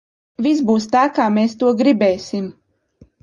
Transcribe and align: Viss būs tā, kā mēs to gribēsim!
Viss 0.45 0.61
būs 0.69 0.87
tā, 0.95 1.03
kā 1.17 1.27
mēs 1.35 1.53
to 1.63 1.69
gribēsim! 1.83 2.49